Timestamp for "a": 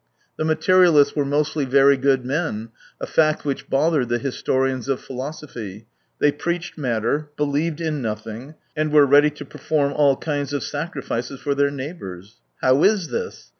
2.99-3.05